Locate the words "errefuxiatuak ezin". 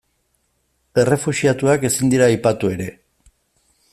1.01-2.11